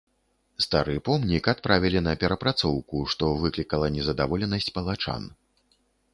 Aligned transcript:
Стары 0.65 0.95
помнік 1.09 1.49
адправілі 1.53 1.99
на 2.07 2.13
перапрацоўку, 2.23 3.03
што 3.15 3.23
выклікала 3.45 3.87
незадаволенасць 3.99 4.73
палачан. 4.81 5.23